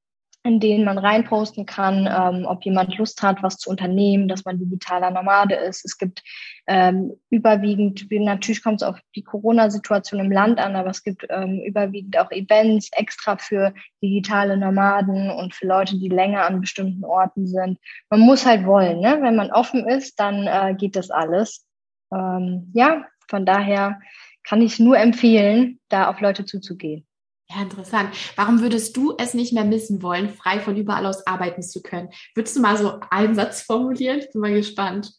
[0.43, 4.57] in denen man reinposten kann, ähm, ob jemand Lust hat, was zu unternehmen, dass man
[4.57, 5.83] digitaler Nomade ist.
[5.83, 6.23] Es gibt
[6.65, 11.61] ähm, überwiegend, natürlich kommt es auf die Corona-Situation im Land an, aber es gibt ähm,
[11.65, 17.45] überwiegend auch Events extra für digitale Nomaden und für Leute, die länger an bestimmten Orten
[17.45, 17.77] sind.
[18.09, 19.19] Man muss halt wollen, ne?
[19.21, 21.65] wenn man offen ist, dann äh, geht das alles.
[22.13, 23.99] Ähm, ja, von daher
[24.43, 27.05] kann ich nur empfehlen, da auf Leute zuzugehen.
[27.51, 28.15] Ja, interessant.
[28.35, 32.09] Warum würdest du es nicht mehr missen wollen, frei von überall aus arbeiten zu können?
[32.35, 34.19] Würdest du mal so einen Satz formulieren?
[34.19, 35.13] Ich bin mal gespannt.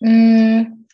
[0.00, 0.86] Mm,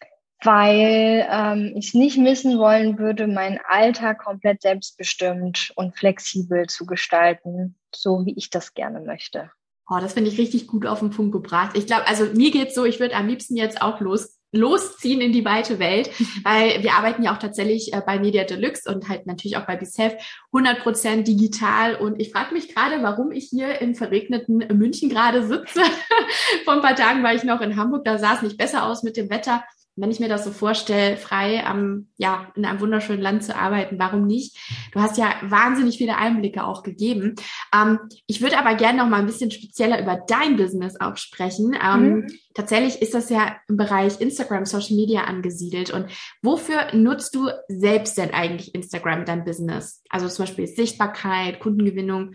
[0.43, 7.77] weil ähm, ich nicht missen wollen würde, meinen Alltag komplett selbstbestimmt und flexibel zu gestalten,
[7.93, 9.51] so wie ich das gerne möchte.
[9.89, 11.77] Oh, das finde ich richtig gut auf den Punkt gebracht.
[11.77, 15.33] Ich glaube, also mir geht's so, ich würde am liebsten jetzt auch los losziehen in
[15.33, 16.11] die weite Welt,
[16.43, 19.77] weil wir arbeiten ja auch tatsächlich äh, bei Media Deluxe und halt natürlich auch bei
[19.77, 20.15] BSF
[20.53, 21.97] 100 Prozent digital.
[21.97, 25.81] Und ich frage mich gerade, warum ich hier im verregneten München gerade sitze.
[26.65, 29.03] Vor ein paar Tagen war ich noch in Hamburg, da sah es nicht besser aus
[29.03, 29.65] mit dem Wetter
[29.97, 33.99] wenn ich mir das so vorstelle, frei am, ja, in einem wunderschönen Land zu arbeiten,
[33.99, 34.57] warum nicht?
[34.93, 37.35] Du hast ja wahnsinnig viele Einblicke auch gegeben.
[37.75, 41.75] Ähm, ich würde aber gerne noch mal ein bisschen spezieller über dein Business auch sprechen.
[41.83, 42.27] Ähm, mhm.
[42.53, 45.91] Tatsächlich ist das ja im Bereich Instagram, Social Media angesiedelt.
[45.91, 46.07] Und
[46.43, 50.03] wofür nutzt du selbst denn eigentlich Instagram, dein Business?
[50.11, 52.35] Also zum Beispiel Sichtbarkeit, Kundengewinnung.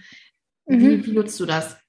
[0.66, 1.06] Wie, mhm.
[1.06, 1.81] wie nutzt du das?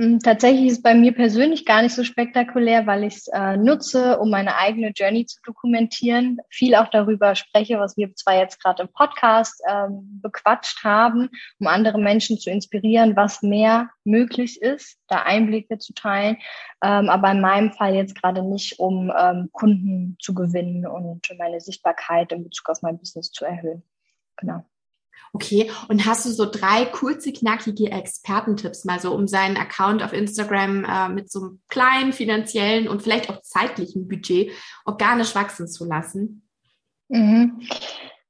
[0.00, 3.56] Hm, tatsächlich ist es bei mir persönlich gar nicht so spektakulär, weil ich es äh,
[3.56, 6.38] nutze, um meine eigene Journey zu dokumentieren.
[6.50, 11.66] Viel auch darüber spreche, was wir zwar jetzt gerade im Podcast ähm, bequatscht haben, um
[11.66, 16.36] andere Menschen zu inspirieren, was mehr möglich ist, da Einblicke zu teilen.
[16.80, 21.60] Ähm, aber in meinem Fall jetzt gerade nicht, um ähm, Kunden zu gewinnen und meine
[21.60, 23.82] Sichtbarkeit in Bezug auf mein Business zu erhöhen.
[24.36, 24.64] Genau.
[25.32, 30.12] Okay, und hast du so drei kurze, knackige Expertentipps mal so, um seinen Account auf
[30.12, 34.52] Instagram äh, mit so einem kleinen finanziellen und vielleicht auch zeitlichen Budget
[34.84, 36.48] organisch wachsen zu lassen?
[37.08, 37.60] Mhm.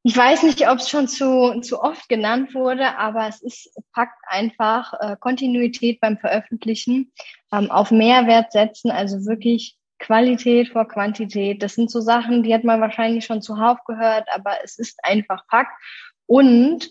[0.05, 4.18] Ich weiß nicht, ob es schon zu, zu oft genannt wurde, aber es ist Fakt
[4.27, 7.12] einfach äh, Kontinuität beim Veröffentlichen,
[7.53, 11.62] ähm, auf Mehrwert setzen, also wirklich Qualität vor Quantität.
[11.62, 15.44] Das sind so Sachen, die hat man wahrscheinlich schon zuhauf gehört, aber es ist einfach
[15.51, 15.72] Fakt.
[16.29, 16.91] Und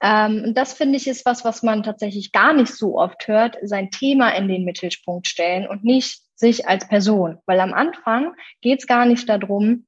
[0.00, 3.90] ähm, das finde ich ist was, was man tatsächlich gar nicht so oft hört, sein
[3.90, 7.38] Thema in den Mittelpunkt stellen und nicht sich als Person.
[7.46, 9.86] Weil am Anfang geht es gar nicht darum,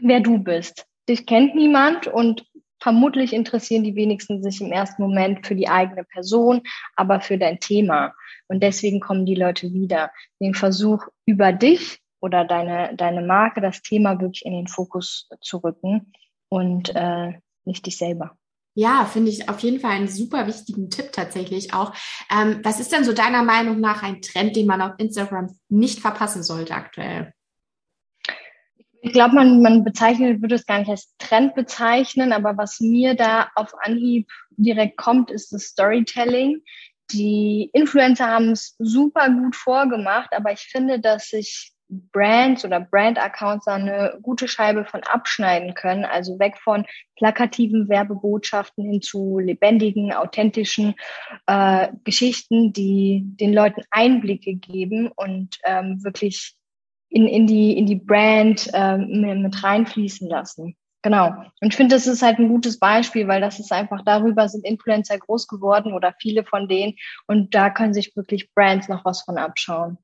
[0.00, 0.86] wer du bist.
[1.08, 2.46] Dich kennt niemand und
[2.80, 6.62] vermutlich interessieren die wenigsten sich im ersten Moment für die eigene Person,
[6.94, 8.14] aber für dein Thema.
[8.46, 10.12] Und deswegen kommen die Leute wieder.
[10.40, 15.58] Den Versuch über dich oder deine, deine Marke, das Thema wirklich in den Fokus zu
[15.58, 16.12] rücken
[16.48, 17.32] und äh,
[17.68, 18.36] nicht dich selber.
[18.74, 21.92] Ja, finde ich auf jeden Fall einen super wichtigen Tipp tatsächlich auch.
[22.30, 26.00] Ähm, was ist denn so deiner Meinung nach ein Trend, den man auf Instagram nicht
[26.00, 27.32] verpassen sollte aktuell?
[29.00, 33.14] Ich glaube, man, man bezeichnet, würde es gar nicht als Trend bezeichnen, aber was mir
[33.14, 36.62] da auf Anhieb direkt kommt, ist das Storytelling.
[37.12, 43.66] Die Influencer haben es super gut vorgemacht, aber ich finde, dass sich Brands oder Brand-Accounts
[43.66, 46.84] eine gute Scheibe von abschneiden können, also weg von
[47.16, 50.94] plakativen Werbebotschaften hin zu lebendigen, authentischen
[51.46, 56.54] äh, Geschichten, die den Leuten Einblicke geben und ähm, wirklich
[57.08, 60.76] in, in, die, in die Brand ähm, mit reinfließen lassen.
[61.02, 61.28] Genau.
[61.60, 64.64] Und ich finde, das ist halt ein gutes Beispiel, weil das ist einfach darüber sind
[64.64, 66.96] Influencer groß geworden oder viele von denen.
[67.26, 69.98] Und da können sich wirklich Brands noch was von abschauen.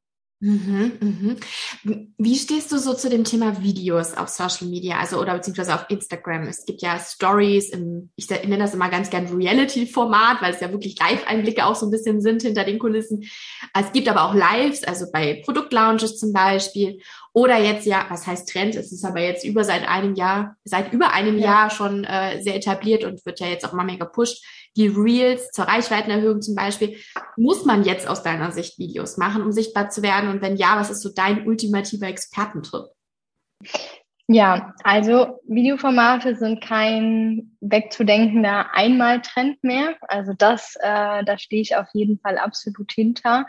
[0.44, 2.10] Mhm, mhm.
[2.18, 5.86] Wie stehst du so zu dem Thema Videos auf Social Media, also oder beziehungsweise auf
[5.88, 6.42] Instagram?
[6.42, 10.70] Es gibt ja Stories im, ich nenne das immer ganz gern Reality-Format, weil es ja
[10.70, 13.24] wirklich Live-Einblicke auch so ein bisschen sind hinter den Kulissen.
[13.72, 17.00] Es gibt aber auch Lives, also bei Produktlaunches zum Beispiel.
[17.32, 18.74] Oder jetzt ja, was heißt Trend?
[18.74, 21.44] Es ist aber jetzt über seit einem Jahr, seit über einem ja.
[21.44, 24.44] Jahr schon äh, sehr etabliert und wird ja jetzt auch immer mehr gepusht.
[24.76, 26.96] Die Reels zur Reichweitenerhöhung zum Beispiel.
[27.36, 30.30] Muss man jetzt aus deiner Sicht Videos machen, um sichtbar zu werden?
[30.30, 32.86] Und wenn ja, was ist so dein ultimativer Expertentrip?
[34.26, 39.96] Ja, also Videoformate sind kein wegzudenkender Einmaltrend mehr.
[40.08, 43.46] Also das, äh, da stehe ich auf jeden Fall absolut hinter.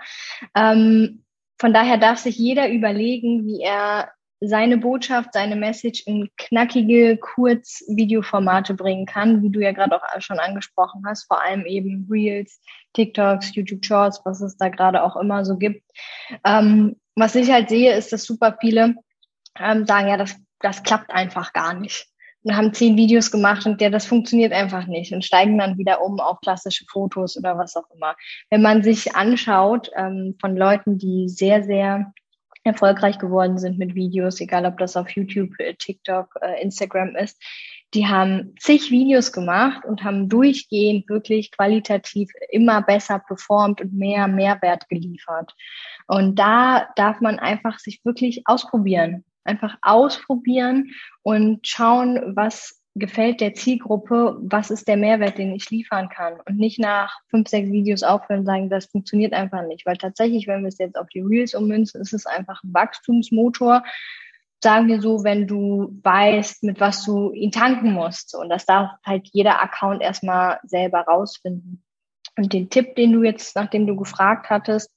[0.54, 1.24] Ähm,
[1.58, 4.12] von daher darf sich jeder überlegen, wie er
[4.42, 10.40] seine Botschaft, seine Message in knackige Kurz-Videoformate bringen kann, wie du ja gerade auch schon
[10.40, 12.62] angesprochen hast, vor allem eben Reels,
[12.94, 15.84] TikToks, YouTube Shorts, was es da gerade auch immer so gibt.
[16.44, 18.96] Ähm, was ich halt sehe, ist, dass super viele
[19.58, 22.08] ähm, sagen, ja, das, das klappt einfach gar nicht
[22.46, 26.02] und haben zehn Videos gemacht und der, das funktioniert einfach nicht und steigen dann wieder
[26.02, 28.16] um auf klassische Fotos oder was auch immer.
[28.52, 32.14] Wenn man sich anschaut ähm, von Leuten, die sehr, sehr
[32.66, 37.42] erfolgreich geworden sind mit Videos, egal ob das auf YouTube, äh, TikTok, äh, Instagram ist,
[37.94, 44.28] die haben zig Videos gemacht und haben durchgehend wirklich qualitativ immer besser performt und mehr
[44.28, 45.54] Mehrwert geliefert.
[46.08, 53.54] Und da darf man einfach sich wirklich ausprobieren einfach ausprobieren und schauen, was gefällt der
[53.54, 56.40] Zielgruppe, was ist der Mehrwert, den ich liefern kann?
[56.46, 60.48] Und nicht nach fünf, sechs Videos aufhören und sagen, das funktioniert einfach nicht, weil tatsächlich,
[60.48, 63.84] wenn wir es jetzt auf die Reels ummünzen, ist es einfach ein Wachstumsmotor,
[64.64, 68.34] sagen wir so, wenn du weißt, mit was du ihn tanken musst.
[68.34, 71.84] Und das darf halt jeder Account erstmal selber rausfinden.
[72.38, 74.92] Und den Tipp, den du jetzt, nachdem du gefragt hattest,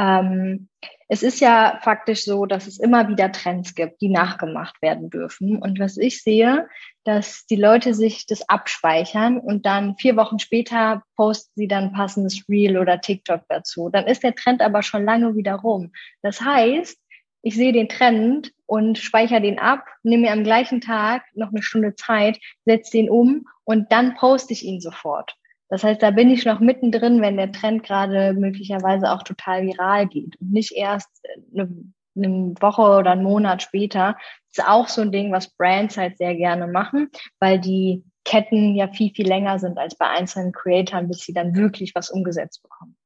[0.00, 0.68] ähm,
[1.08, 5.60] es ist ja faktisch so, dass es immer wieder Trends gibt, die nachgemacht werden dürfen.
[5.60, 6.68] Und was ich sehe,
[7.04, 12.44] dass die Leute sich das abspeichern und dann vier Wochen später posten sie dann passendes
[12.48, 13.90] Reel oder TikTok dazu.
[13.90, 15.92] Dann ist der Trend aber schon lange wieder rum.
[16.22, 16.96] Das heißt,
[17.42, 21.62] ich sehe den Trend und speichere den ab, nehme mir am gleichen Tag noch eine
[21.62, 25.34] Stunde Zeit, setze den um und dann poste ich ihn sofort.
[25.70, 30.08] Das heißt, da bin ich noch mittendrin, wenn der Trend gerade möglicherweise auch total viral
[30.08, 31.08] geht und nicht erst
[31.54, 31.70] eine,
[32.16, 34.16] eine Woche oder einen Monat später.
[34.48, 38.74] Das ist auch so ein Ding, was Brands halt sehr gerne machen, weil die Ketten
[38.74, 42.62] ja viel, viel länger sind als bei einzelnen Creatoren, bis sie dann wirklich was umgesetzt
[42.62, 42.96] bekommen.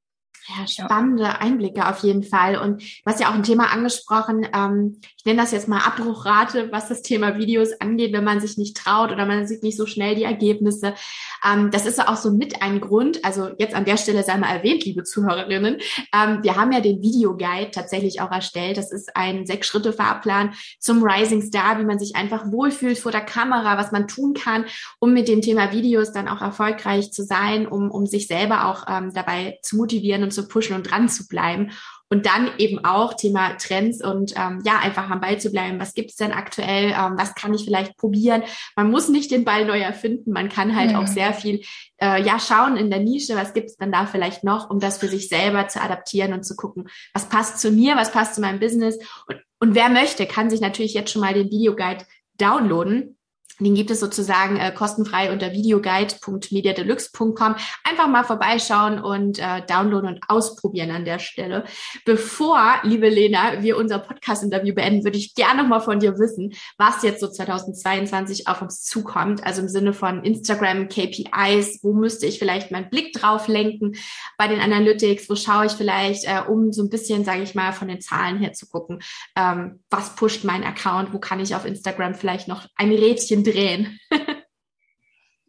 [0.46, 2.58] Ja, spannende Einblicke auf jeden Fall.
[2.58, 4.46] Und du hast ja auch ein Thema angesprochen.
[4.54, 8.58] Ähm, ich nenne das jetzt mal Abbruchrate, was das Thema Videos angeht, wenn man sich
[8.58, 10.94] nicht traut oder man sieht nicht so schnell die Ergebnisse.
[11.42, 13.24] Ähm, das ist auch so mit ein Grund.
[13.24, 15.78] Also jetzt an der Stelle sei mal erwähnt, liebe Zuhörerinnen.
[16.14, 18.76] Ähm, wir haben ja den Videoguide tatsächlich auch erstellt.
[18.76, 23.78] Das ist ein Sechs-Schritte-Fahrplan zum Rising Star, wie man sich einfach wohlfühlt vor der Kamera,
[23.78, 24.66] was man tun kann,
[24.98, 28.84] um mit dem Thema Videos dann auch erfolgreich zu sein, um, um sich selber auch
[28.90, 31.70] ähm, dabei zu motivieren und zu pushen und dran zu bleiben.
[32.10, 35.80] Und dann eben auch Thema Trends und ähm, ja, einfach am Ball zu bleiben.
[35.80, 36.90] Was gibt's denn aktuell?
[36.90, 38.42] Ähm, was kann ich vielleicht probieren?
[38.76, 40.30] Man muss nicht den Ball neu erfinden.
[40.30, 41.00] Man kann halt ja.
[41.00, 41.62] auch sehr viel
[42.00, 45.08] äh, ja schauen in der Nische, was gibt's dann da vielleicht noch, um das für
[45.08, 48.60] sich selber zu adaptieren und zu gucken, was passt zu mir, was passt zu meinem
[48.60, 48.98] Business.
[49.26, 52.04] Und, und wer möchte, kann sich natürlich jetzt schon mal den Videoguide
[52.38, 53.16] downloaden.
[53.60, 57.56] Den gibt es sozusagen äh, kostenfrei unter videoguide.mediadeluxe.com.
[57.84, 61.62] Einfach mal vorbeischauen und äh, downloaden und ausprobieren an der Stelle.
[62.04, 66.52] Bevor, liebe Lena, wir unser Podcast-Interview beenden, würde ich gerne noch mal von dir wissen,
[66.78, 69.46] was jetzt so 2022 auf uns zukommt.
[69.46, 73.94] Also im Sinne von Instagram, KPIs, wo müsste ich vielleicht meinen Blick drauf lenken
[74.36, 75.30] bei den Analytics?
[75.30, 78.38] Wo schaue ich vielleicht, äh, um so ein bisschen, sage ich mal, von den Zahlen
[78.38, 79.00] her zu gucken,
[79.36, 81.12] ähm, was pusht mein Account?
[81.12, 83.98] Wo kann ich auf Instagram vielleicht noch ein Rädchen drehen.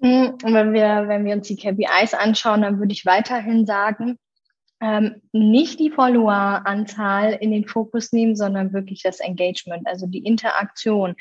[0.01, 4.19] Hm, wenn wir, wenn wir uns die KPIs anschauen, dann würde ich weiterhin sagen,
[4.81, 11.15] ähm, nicht die Follower-Anzahl in den Fokus nehmen, sondern wirklich das Engagement, also die Interaktion.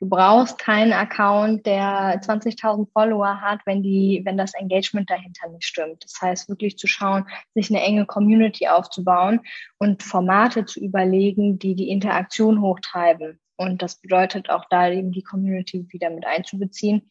[0.00, 5.64] Du brauchst keinen Account, der 20.000 Follower hat, wenn die, wenn das Engagement dahinter nicht
[5.64, 6.04] stimmt.
[6.04, 9.40] Das heißt, wirklich zu schauen, sich eine enge Community aufzubauen
[9.78, 13.40] und Formate zu überlegen, die die Interaktion hochtreiben.
[13.56, 17.10] Und das bedeutet auch da eben die Community wieder mit einzubeziehen.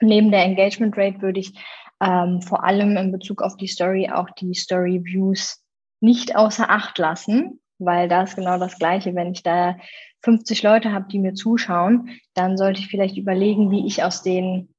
[0.00, 1.52] Neben der Engagement Rate würde ich
[2.00, 5.62] ähm, vor allem in Bezug auf die Story auch die Story Views
[6.00, 9.14] nicht außer Acht lassen, weil da ist genau das Gleiche.
[9.14, 9.76] Wenn ich da
[10.24, 14.74] 50 Leute habe, die mir zuschauen, dann sollte ich vielleicht überlegen, wie ich aus den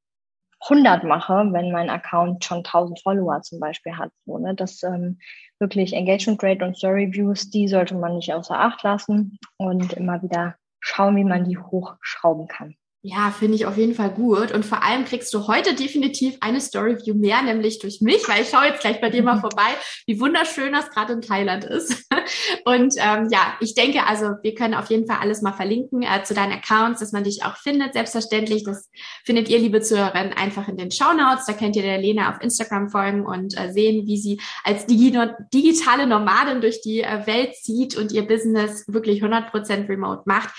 [0.69, 4.11] 100 mache, wenn mein Account schon 1000 Follower zum Beispiel hat.
[4.25, 4.55] So, ne?
[4.55, 5.19] Das ähm,
[5.59, 10.21] wirklich Engagement Rate und Story Views, die sollte man nicht außer Acht lassen und immer
[10.21, 12.75] wieder schauen, wie man die hochschrauben kann.
[13.05, 14.53] Ja, finde ich auf jeden Fall gut.
[14.53, 18.49] Und vor allem kriegst du heute definitiv eine Storyview mehr, nämlich durch mich, weil ich
[18.49, 22.07] schaue jetzt gleich bei dir mal vorbei, wie wunderschön das gerade in Thailand ist.
[22.63, 26.23] Und ähm, ja, ich denke, also wir können auf jeden Fall alles mal verlinken äh,
[26.23, 27.91] zu deinen Accounts, dass man dich auch findet.
[27.91, 28.89] Selbstverständlich, das
[29.25, 31.45] findet ihr, liebe Zuhörerinnen, einfach in den Show Notes.
[31.45, 35.11] Da könnt ihr der Lena auf Instagram folgen und äh, sehen, wie sie als digi
[35.53, 40.51] digitale Nomadin durch die äh, Welt zieht und ihr Business wirklich 100% remote macht.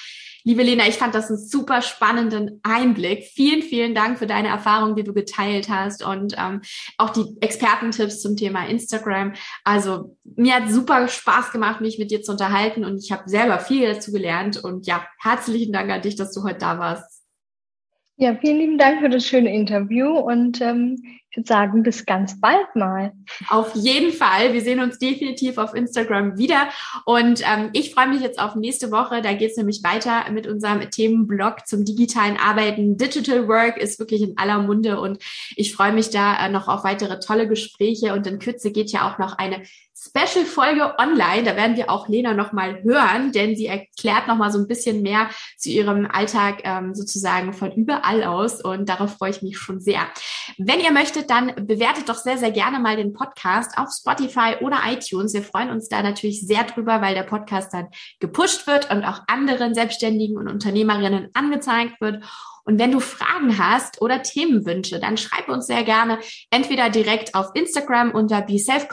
[0.46, 3.24] Liebe Lena, ich fand das einen super spannenden Einblick.
[3.24, 6.60] Vielen, vielen Dank für deine Erfahrungen, die du geteilt hast und ähm,
[6.98, 9.32] auch die Expertentipps zum Thema Instagram.
[9.64, 13.58] Also mir hat super Spaß gemacht, mich mit dir zu unterhalten und ich habe selber
[13.58, 14.62] viel dazu gelernt.
[14.62, 17.22] Und ja, herzlichen Dank an dich, dass du heute da warst.
[18.16, 21.02] Ja, vielen lieben Dank für das schöne Interview und ähm,
[21.34, 23.12] ich würde sagen, bis ganz bald mal.
[23.48, 24.52] Auf jeden Fall.
[24.52, 26.68] Wir sehen uns definitiv auf Instagram wieder.
[27.06, 29.20] Und ähm, ich freue mich jetzt auf nächste Woche.
[29.20, 32.96] Da geht es nämlich weiter mit unserem Themenblog zum digitalen Arbeiten.
[32.96, 35.18] Digital Work ist wirklich in aller Munde und
[35.56, 38.12] ich freue mich da äh, noch auf weitere tolle Gespräche.
[38.12, 39.62] Und in Kürze geht ja auch noch eine
[39.96, 41.44] Special-Folge online.
[41.44, 45.30] Da werden wir auch Lena nochmal hören, denn sie erklärt nochmal so ein bisschen mehr
[45.56, 50.00] zu ihrem Alltag ähm, sozusagen von überall aus und darauf freue ich mich schon sehr.
[50.58, 54.78] Wenn ihr möchtet, dann bewertet doch sehr, sehr gerne mal den Podcast auf Spotify oder
[54.86, 55.34] iTunes.
[55.34, 57.88] Wir freuen uns da natürlich sehr drüber, weil der Podcast dann
[58.20, 62.22] gepusht wird und auch anderen Selbstständigen und Unternehmerinnen angezeigt wird.
[62.64, 66.18] Und wenn du Fragen hast oder Themenwünsche, dann schreib uns sehr gerne
[66.50, 68.88] entweder direkt auf Instagram unter BeSelf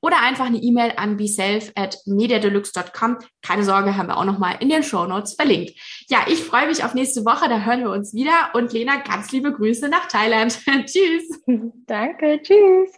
[0.00, 3.18] oder einfach eine E-Mail an beself at mediadeluxe.com.
[3.40, 5.72] Keine Sorge, haben wir auch nochmal in den Show Notes verlinkt.
[6.08, 8.50] Ja, ich freue mich auf nächste Woche, da hören wir uns wieder.
[8.54, 10.58] Und Lena, ganz liebe Grüße nach Thailand.
[10.86, 11.40] tschüss.
[11.86, 12.90] Danke, tschüss.